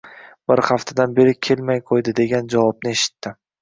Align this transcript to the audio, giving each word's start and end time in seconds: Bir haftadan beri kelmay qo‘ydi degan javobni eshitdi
Bir 0.51 0.61
haftadan 0.69 1.13
beri 1.21 1.37
kelmay 1.51 1.85
qo‘ydi 1.93 2.19
degan 2.25 2.53
javobni 2.59 2.99
eshitdi 2.99 3.41